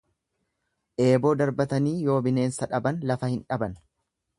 Eeboo 1.05 1.35
darbatanii 1.43 1.95
yoo 2.09 2.19
bineensa 2.31 2.73
dhaban 2.75 3.07
lafa 3.13 3.35
hin 3.37 3.43
dhaban. 3.53 3.83